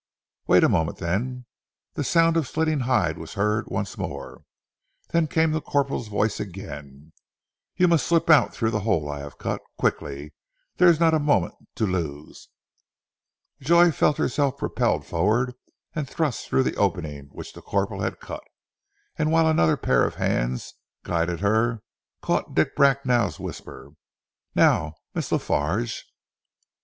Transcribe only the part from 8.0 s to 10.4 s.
slip out through the hole I have cut. Quickly!